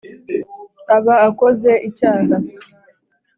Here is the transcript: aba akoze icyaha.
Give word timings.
aba 0.95 1.15
akoze 1.27 1.71
icyaha. 1.87 2.35